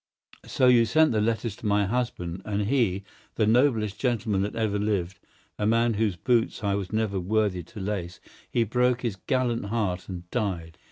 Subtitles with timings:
[0.47, 5.19] "So you sent the letters to my husband, and he—the noblest gentleman that ever lived,
[5.59, 10.27] a man whose boots I was never worthy to lace—he broke his gallant heart and
[10.31, 10.79] died.